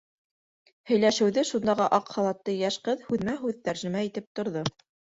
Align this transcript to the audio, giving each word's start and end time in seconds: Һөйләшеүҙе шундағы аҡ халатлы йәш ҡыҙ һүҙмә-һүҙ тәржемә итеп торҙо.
Һөйләшеүҙе 0.91 1.43
шундағы 1.51 1.87
аҡ 1.99 2.11
халатлы 2.15 2.57
йәш 2.57 2.81
ҡыҙ 2.91 3.07
һүҙмә-һүҙ 3.13 3.63
тәржемә 3.71 4.07
итеп 4.11 4.31
торҙо. 4.43 4.69